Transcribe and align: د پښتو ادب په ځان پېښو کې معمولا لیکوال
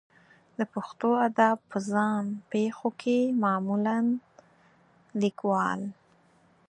د 0.57 0.59
پښتو 0.73 1.09
ادب 1.27 1.57
په 1.71 1.77
ځان 1.91 2.23
پېښو 2.51 2.89
کې 3.01 3.17
معمولا 3.43 3.97
لیکوال 5.21 5.81